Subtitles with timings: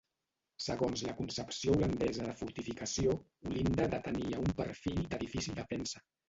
[0.67, 3.13] Segons la concepció holandesa de fortificació,
[3.51, 6.05] Olinda detenia un perfil de difícil defensa.